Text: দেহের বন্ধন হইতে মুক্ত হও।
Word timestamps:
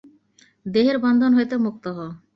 দেহের 0.65 0.97
বন্ধন 0.99 1.31
হইতে 1.33 1.55
মুক্ত 1.57 1.85
হও। 1.87 2.09